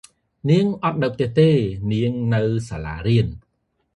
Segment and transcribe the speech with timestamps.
[0.49, 1.49] នាងអត់នៅផ្ទះទេ
[1.93, 3.27] នាងនៅសាលារៀន។